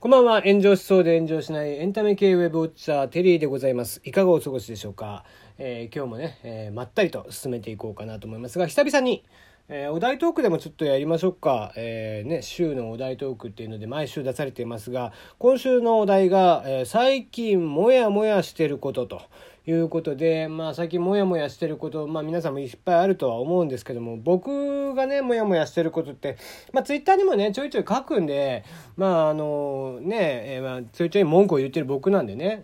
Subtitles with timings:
[0.00, 0.42] こんばんは。
[0.42, 4.00] 炎上しそうで炎上しないエンタメ系ウェブウォッチャーテリーでございます。
[4.04, 5.24] いかがお過ごしでしょうか、
[5.58, 9.24] えー今日もね、えーまったりと進めていこうかなと思いますが、久々に、
[9.68, 11.72] えーお題トークでもちょっとやりましょうか。
[11.74, 19.22] えーね、週のお題トークっていうので毎週出されていますが、今週のお題が、えー最近もやもやしてることと
[19.70, 26.38] いうことで、まあ最近もやもやしてること、まあ皆さんもいっぱいあるとは思うんですけども、僕がね、もやもやしてることって、
[26.72, 28.64] まあツイッターにもね、ちょいちょい書くんで、
[28.96, 32.62] まああのね、えーまあ、ちょいちょい文句を言ってる僕なんでね、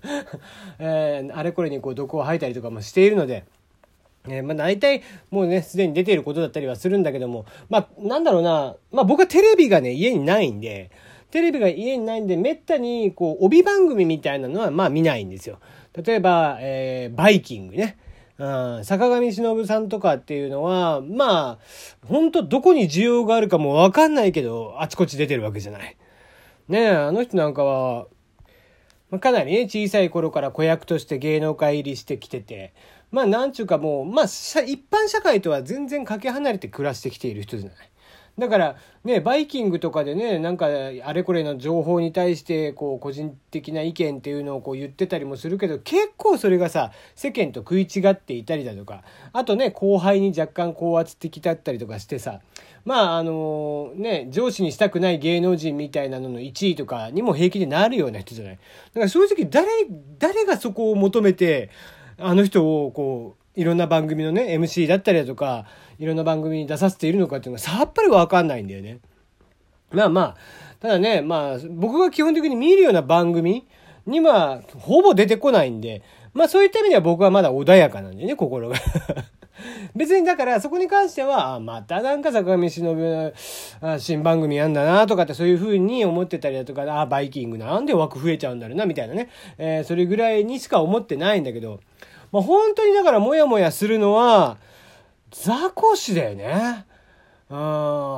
[0.78, 3.44] えーあれこれにこう毒を吐いたりとかもしているので、
[4.28, 10.90] えまあ、大体もうねすでに出ていることだったりはするんだけどもまあなんだろうな、まあ、僕はテレビがね家にないんで
[11.30, 15.58] テレビが家にないんでめったにこう帯番組みたいなのはまあ見ないんですよ。
[16.02, 17.98] 例えば、えーバイキングね。
[18.38, 21.58] うん、坂上忍さんとかっていうのはまあ
[22.06, 25.96] 本当どこに需要があるかも分かんないけどあちこち出てるわけじゃない。
[26.68, 28.06] ねえあの人なんかは
[29.10, 32.74] まあ、かなりね、小さい頃から子役として芸能界入りしてきてて、
[33.10, 37.90] まあ、なんちゅうかもう、まあ、一般社会とは全然かけ離れて暮らしてきている人じゃない。
[38.38, 52.40] だから、ね、バイキングとかでね、なんか、あれこれの情報に対して、こう、個人的な意見っていうのをこう言ってたりもするけど、結構それがさ、世間と食い違っていたりだとか、あとね、後輩に若干高圧的だったりとかしてさ、
[52.84, 58.54] まあ、あのね、上司にしたくない芸能人みたいなのの1位とかにも平気でなるような人じゃない？
[58.54, 58.60] だ
[58.94, 59.66] から正直誰、
[60.18, 61.70] 誰がそこを求めて、
[62.18, 65.66] あの人をこう、いろんな番組のね、MC だったりだとか、
[65.98, 69.00] いろんな番組に出させているのかっていうのがさっぱりわかんないんだよね。
[69.90, 70.36] まあまあ、
[70.78, 73.66] ただね、まあ、僕が基本的に見るような番組
[74.06, 76.02] には、ほぼ出てこないんで、
[76.34, 78.76] まあそういった意味では僕はまだ穏やかなんでね、心が。
[79.96, 83.32] 別にだからそこに関しては、あまたなんか坂上忍
[83.98, 91.80] 新番組やんだなとかってそういう風に思ってたりだとか、あバイキングなんで枠増えちゃうんだろうなみたいなね、えーそれぐらいにしか思ってないんだけど、
[92.32, 94.58] まあ本当にだからモヤモヤするのは、
[95.30, 96.86] ザコシだよね。
[97.50, 97.56] うん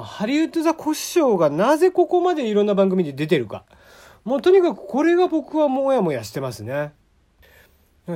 [0.03, 3.65] ハリウッドザコシショウがなぜここまでいろんな番組で出てるか。
[4.25, 6.93] もうとにかくこれが僕はモヤモヤしてますね。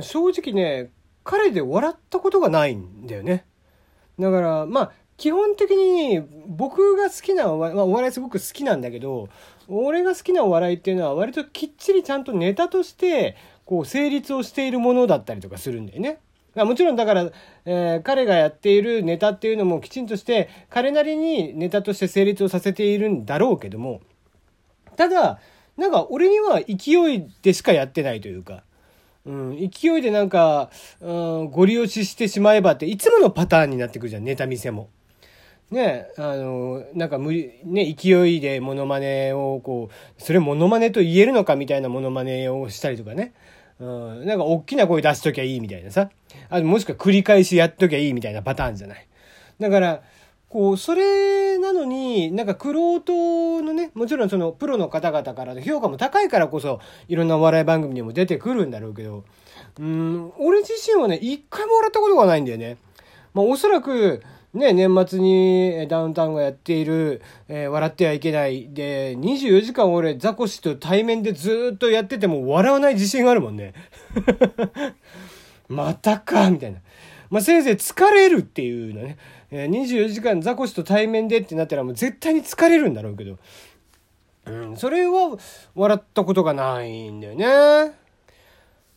[0.01, 0.91] 正直ね、
[1.23, 3.45] 彼で笑ったことがないんだよね。
[4.19, 9.29] だから、まあ、基本的に僕が好きなお、まあ、お笑いすごく好きなんだけど、
[9.67, 16.19] 俺が好きなお笑いっていうのは割ときっちりちゃんとネタとして、こう、成立をしているものだったりとかするんだよね。
[16.55, 17.31] もちろんだから、
[17.65, 24.01] えー彼がやっているネタっていうのもきちんとして、彼なりにネタとして成立をさせているんだろうけども、
[24.95, 25.39] ただ、
[25.75, 28.63] なんか俺には勢いでしかやってないというか、
[29.25, 30.69] うん、勢いでなんか、
[31.01, 34.89] うん、ご利用ししてしまえばって、いつものパターンになってくるじゃん、ネタ見せも。
[35.71, 43.33] ねあの、なんか無理、ね、勢いでモノマネをこう、それモノマネと言えるのかみたいなモノマネをしたりとかね。
[43.79, 46.09] うん、なんか大きな声出しときゃいいみたいなさ。
[46.49, 49.07] あもしくは繰り返しやっときゃいいみたいなパターンじゃない。
[49.59, 50.01] だから、
[50.49, 53.01] こう、それなのに、なんか、クロ
[53.61, 59.25] のね、もちろんその、プロの方々からの評価も高いからこそ、いろんなお笑い番組にも出てくるんだろうけど、
[59.79, 62.77] うん、俺自身はね、一回も笑ったことがないんだよね。
[63.33, 64.23] まあ、おそらく、
[64.55, 73.73] ね、年末にダウンタウンがやっている、えー笑ってはいけないで、24時間俺、ザコシと対面でずっとやってても笑わない自信があるもんね。
[75.67, 76.79] またかみたいな。
[77.29, 79.17] まあ、せいぜい疲れるっていうのね。
[79.51, 83.37] えー24時間ザコシと対面でってなったらもう絶対に疲れるんだろうけど。
[84.45, 85.37] うん、それは
[85.73, 88.04] 笑ったことがないんだよね。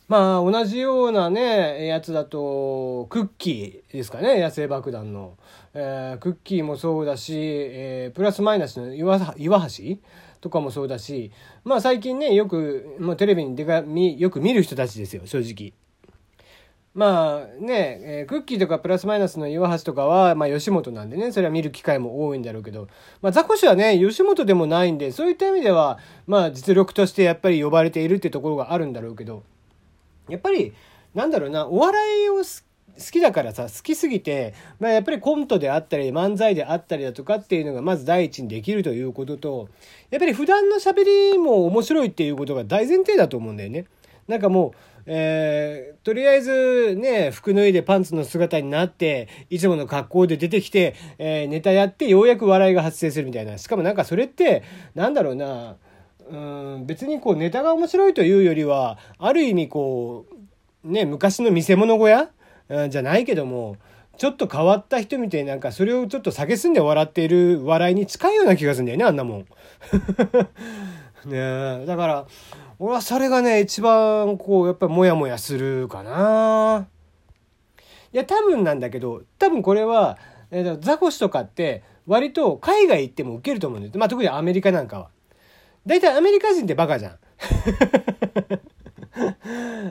[0.09, 5.37] まあ、同じようなね、やつだと、クッキーですかね、野生爆弾の。
[5.75, 9.97] えークッキーもそうだし、えープラスマイナスの岩岩橋？
[10.41, 11.31] とかもそうだし、
[11.63, 15.73] まあ最近ね、よく、まあ、テレビに出かみ、よく見る人たちですよ、正直。
[16.95, 22.87] まあね、えークッキーとかプラスマイナスの岩橋とかは、まあ吉本なんでね、それは見る機会も多いんだろうけど、
[23.21, 29.43] まあザコシはね、吉本でもないんで、そういった意味では、まあ実力としてやっぱり呼ばれているってところがあるんだろうけど、
[30.29, 30.73] やっぱり、
[31.13, 32.43] なんだろうな、お笑いを好
[33.11, 39.69] きだからさ、好きすぎて、まあやっぱりコントであったり、漫才であったりだとかっていうのがまず第一にできるということと、
[40.09, 41.03] やっぱり普段の喋
[41.33, 43.85] りも面白いっていうことが大前提だと思うんだよね。
[44.27, 44.73] なんかもう、
[45.05, 53.57] えーとりあえずね、服脱いでパンツの姿になって、いつもの格好で出てきて、えーネタやってようやく笑いが発生するみたいな。
[53.57, 55.77] しかもなんかそれって、なんだろうな、
[56.31, 56.35] う
[56.79, 60.25] ん別にこうネタが面白いというよりはある意味こ
[60.83, 62.29] うね昔の見せ物小屋、
[62.69, 63.77] うんじゃないけども
[64.17, 69.45] ちょっと変わった人みたいになんかそれをちょっと蔑んで笑っている笑いに近いような気がするんだよねあんなもん。
[71.25, 72.27] ねだから
[72.77, 76.87] 俺はそれがね一番こうやっぱりモヤモヤするかな
[78.13, 80.17] いや多分なんだけど多分これは、
[80.51, 85.09] えー、ザコシとかって割と海外行っても受けると思うんですまあ特にアメリカなんかは。
[85.89, 87.13] 大体アメリカ人ってバカじゃん。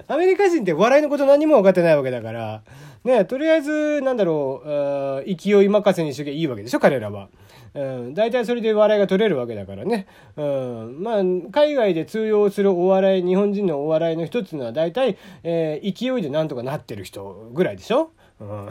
[0.07, 2.63] アメリカ人って笑いのこと何も分かってないわけだから、
[3.03, 7.31] ね、とりあえず、なんだろう、勢い任せにしときゃいいわけでしょ、彼らは。
[7.75, 10.07] うん、大体それで笑いが取れるわけだからね。
[10.37, 18.13] うん、まあ、海外で通用するお笑い、日本人のお笑いの一つのは大体、えー、勢いでなんとかなってる人ぐらいでしょ。
[18.39, 18.69] うん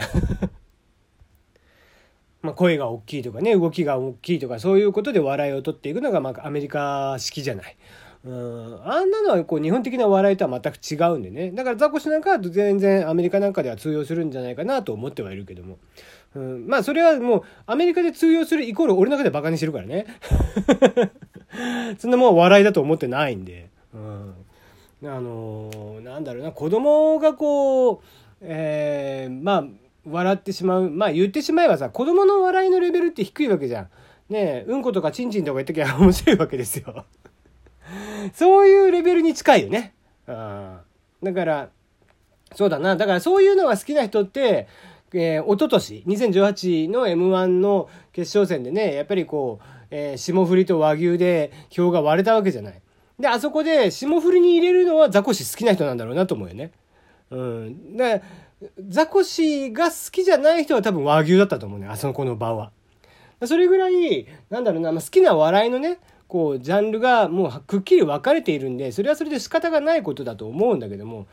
[2.41, 7.75] まあ、声が大きいとかね動きが大きいとかそういうことで笑いを取っていくのがまあアメリカ式じゃない。
[8.25, 8.81] うん。
[8.83, 11.51] あんなのはこう日本的な笑いとは全く違うんでね。
[11.51, 15.77] だからザコシなんかは全然アメリカなんかでは通用するんじゃないかなと思ってはいるけども、
[16.35, 20.05] うん、まあそれはもうアメリカで通用するイコール俺の中でバカにしてるからね。
[21.97, 24.33] そんなもん笑いだと思ってないんで、うん、
[25.03, 27.99] あのー、なんだろうな子供がこう
[28.41, 29.65] えー、まあ
[30.09, 33.89] 笑ってしまうまあ言ってしまえばさ子供の笑いのレベルって低いわけじゃん。
[34.29, 37.05] ねえうんことかちんちんとか言っときゃ面白いわけですよ。
[38.33, 39.93] そういうレベルに近いよね。
[40.27, 40.81] あ
[41.23, 41.69] だから
[42.53, 44.67] そうだなだからそういうのが好きな人って、
[45.13, 52.81] えー、一昨年2018の m 1の決勝戦でねやっぱりこう、えー、霜降りと和牛で票が割れたわけじゃない。
[53.19, 56.71] であそこで霜降りに入れるのはザコシ好きな人なんだろうなと思うよね。
[57.31, 57.97] うん。
[57.97, 58.21] で
[58.87, 62.71] ザコシが好きじゃない人は多分和牛だったと思うね、あそこの場は。
[63.45, 71.27] それぐらい、なんだろうな、まあ、好きな笑いのね、こう、ジャンルがもうくっきり分かれているんで、それはそれで仕方がないことだと思うんだけども、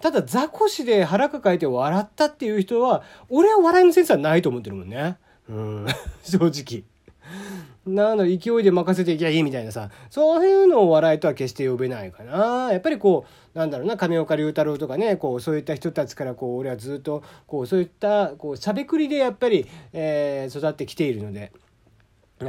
[0.00, 5.18] ただザコシで腹抱えて笑ったっていう人は、俺は笑いのセンスはないと思ってるもんね。
[5.48, 5.86] うん、
[6.24, 6.84] 正直。
[7.94, 21.52] なの勢いで任せていきゃいいみたいなさそういうのを笑いとは決して呼べないかなやっぱりこうなんだろうな亀岡龍太郎とかねこうそういった人たちからこう俺はずっとこうそういったこうしゃべくりでやっぱり、えー、育ってきているので。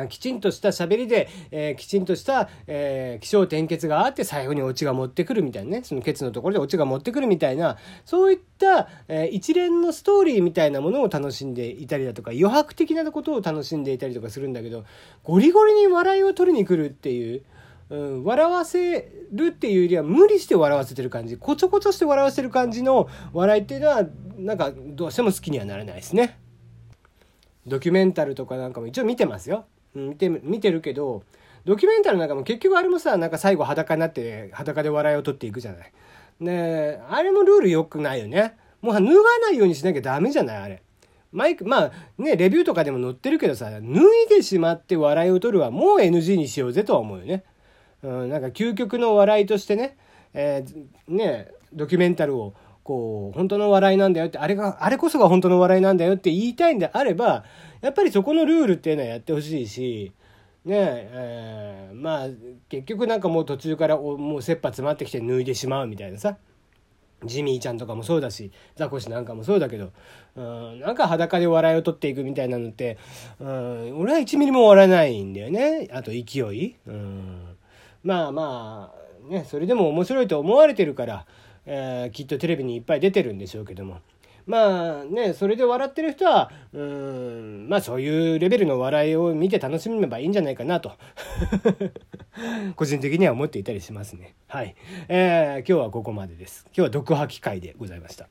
[0.08, 14.86] きちんとした喋りで、えー、きちんとした、えー、気象転結があって最後にオチが持ってくるみたいなねそのケツのところでオチが持ってくるみたいなそういった、えー、一連のストーリーみたいなものを楽しんでいたりだとか余白的なことを楽しんでいたりとかするんだけど
[15.24, 17.44] ゴリゴリに笑いを取りに来るっていう。
[17.90, 24.06] うん、笑わせるっていうよりは無理して笑わせてる感じこちょこちょして笑わせてる感じの笑いっていうのは
[24.38, 26.40] なんかどうしても好きにはならないですね。
[27.68, 29.66] ドキュメンタルとかなんかも一応見てますよ。
[29.94, 31.24] 見て見てるけど
[31.66, 35.92] ドキュメンタルなんかも結局あれもさなんか最後裸になって裸で笑いを取っていくじゃない。
[36.40, 38.58] ねあれもルール良くないよね。
[38.82, 39.08] もう脱が
[39.44, 40.82] ないようにしなきゃダメじゃないあれ。
[41.32, 43.82] マイクまあねレビューとかでも載ってるけどさ脱い
[44.30, 47.44] でしまって笑いを取るはもう NG にしようぜとは思うよね。
[48.04, 49.98] うん、なんか究極の笑いとしてね,、
[50.34, 57.44] えー、ねドキュメンタルをこう本当の笑いなんだよってあれがあれこそが本当の笑いなんだよって言いたいんであれば
[57.82, 60.12] やっぱりそこのルールっていうのはやってほしいし、
[60.66, 62.28] ねえー、まあ
[62.70, 66.38] 結局なんかもう途中からもう切羽詰まってきて脱いでしまうみたいなさ。
[67.24, 69.92] ジミーちゃんとかもそうだしザコシなんかもそうだけど、
[70.36, 72.98] うん、なんか裸で笑いを取っていくみたいなのって、
[73.40, 75.88] うん、俺は1ミリも笑わないんだよね。
[75.92, 77.56] あと勢い、うん、
[78.04, 78.92] まあま
[79.30, 81.26] あねそれでも面白いと思われてるから、
[81.66, 84.00] えー、きっとテレビにいっぱい出てるんでしょうけども。
[84.46, 90.94] まあねそれで笑ってる人はうんまあそういうレベルの笑いを見て楽しめばいいんじゃないかなと。
[92.76, 94.36] 個人的には思っていたりしますね。
[94.48, 94.76] はい、
[95.10, 96.66] えー、今日はここまでです。
[96.68, 98.28] 今日は毒吐き会でございました。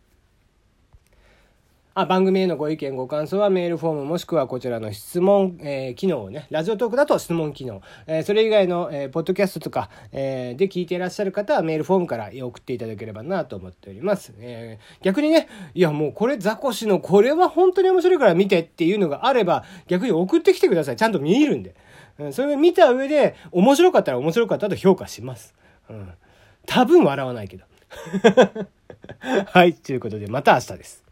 [1.92, 20.97] あ番組へのご意見ご感想はメールフォームもしくはこちらの質問、えー、機能をねラジオトークだと質問機能、えー、それ以外の、えー、ポッドキャストとか、え、で聞いていらっしゃる方はメールフォームから送っていただければなと思っております、え、逆にねいやもうこれザコシのこれは本当に面白いから見てっていうのがあれば逆に送ってきてください。
[20.97, 21.75] ちゃんと見えるんで、
[22.20, 25.54] うん、それを見た上で面白かったら面白かったと評価します、
[25.88, 26.12] うん、
[26.66, 27.64] 多分笑わないけど。
[29.47, 31.10] はいということでまた明日です。